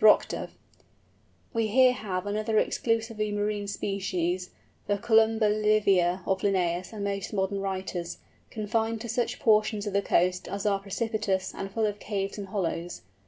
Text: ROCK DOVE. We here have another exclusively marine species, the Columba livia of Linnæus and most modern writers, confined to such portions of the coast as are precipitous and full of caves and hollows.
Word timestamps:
ROCK 0.00 0.26
DOVE. 0.26 0.50
We 1.52 1.68
here 1.68 1.92
have 1.92 2.26
another 2.26 2.58
exclusively 2.58 3.30
marine 3.30 3.68
species, 3.68 4.50
the 4.88 4.98
Columba 4.98 5.44
livia 5.44 6.20
of 6.26 6.40
Linnæus 6.40 6.92
and 6.92 7.04
most 7.04 7.32
modern 7.32 7.60
writers, 7.60 8.18
confined 8.50 9.00
to 9.02 9.08
such 9.08 9.38
portions 9.38 9.86
of 9.86 9.92
the 9.92 10.02
coast 10.02 10.48
as 10.48 10.66
are 10.66 10.80
precipitous 10.80 11.54
and 11.54 11.70
full 11.70 11.86
of 11.86 12.00
caves 12.00 12.36
and 12.38 12.48
hollows. 12.48 13.02